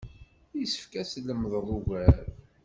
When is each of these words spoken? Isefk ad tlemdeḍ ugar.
Isefk 0.63 0.93
ad 1.01 1.07
tlemdeḍ 1.07 1.67
ugar. 1.77 2.15